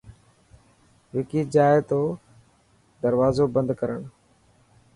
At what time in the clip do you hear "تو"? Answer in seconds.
1.89-1.99